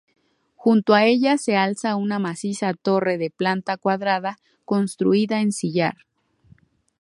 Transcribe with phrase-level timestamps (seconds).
[0.55, 5.95] Junto a ella se alza una maciza torre de planta cuadrada construida en sillar.